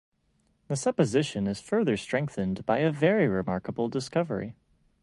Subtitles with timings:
[0.67, 4.55] The supposition is further strengthened by a very remarkable discovery.